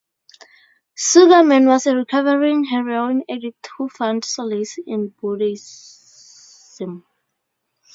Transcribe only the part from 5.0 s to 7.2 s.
Buddhism.